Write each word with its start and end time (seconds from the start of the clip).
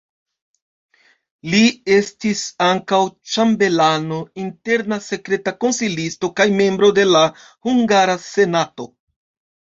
Li 1.53 1.57
estis 1.95 2.39
ankaŭ 2.67 3.01
ĉambelano, 3.33 4.17
interna 4.43 4.97
sekreta 5.09 5.53
konsilisto 5.65 6.31
kaj 6.41 6.47
membro 6.63 6.89
de 7.01 7.05
la 7.11 7.21
hungara 7.67 8.17
senato. 8.25 8.89